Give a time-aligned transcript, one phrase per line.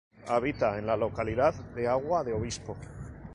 [0.29, 2.75] Habita en la localidad de Agua de Obispo.